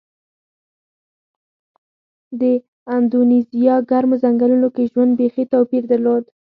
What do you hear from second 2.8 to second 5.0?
اندونیزیا ګرمو ځنګلونو کې